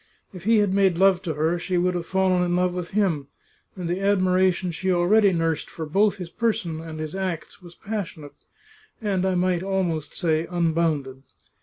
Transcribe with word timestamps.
If 0.33 0.45
he 0.45 0.57
had 0.57 0.73
made 0.73 0.97
love 0.97 1.21
to 1.21 1.35
her 1.35 1.59
she 1.59 1.77
would 1.77 1.93
have 1.93 2.07
fallen 2.07 2.41
in 2.41 2.55
love 2.55 2.73
with 2.73 2.89
him, 2.89 3.27
and 3.75 3.87
the 3.87 3.99
admiration 4.01 4.71
she 4.71 4.91
already 4.91 5.31
nursed 5.31 5.69
for 5.69 5.85
both 5.85 6.15
his 6.17 6.31
person 6.31 6.81
and 6.81 6.99
his 6.99 7.13
acts 7.15 7.61
was 7.61 7.75
passionate, 7.75 8.33
and 8.99 9.23
I 9.27 9.35
might 9.35 9.61
almost 9.61 10.15
say 10.15 10.47
unbounded. 10.49 11.21